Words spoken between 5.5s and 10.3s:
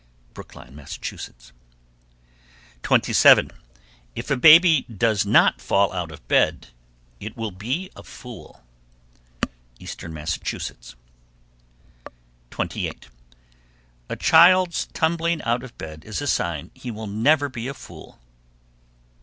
fall out of bed, it will be a fool. Eastern